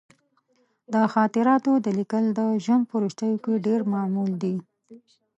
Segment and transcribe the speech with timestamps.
[0.93, 4.55] د خاطراتو لیکل د ژوند په وروستیو کې ډېر معمول دي.